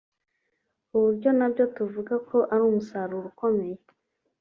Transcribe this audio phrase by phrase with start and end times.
[0.87, 3.77] ku buryo na byo tuvuga ko ari umusaruro ukomeye